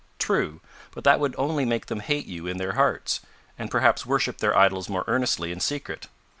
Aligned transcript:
"True, 0.17 0.61
but 0.95 1.03
that 1.03 1.19
would 1.19 1.35
only 1.37 1.63
make 1.63 1.85
them 1.85 1.99
hate 1.99 2.25
you 2.25 2.47
in 2.47 2.57
their 2.57 2.71
hearts, 2.73 3.19
and 3.59 3.69
perhaps 3.69 4.03
worship 4.03 4.39
their 4.39 4.57
idols 4.57 4.89
more 4.89 5.03
earnestly 5.05 5.51
in 5.51 5.59
secret. 5.59 6.07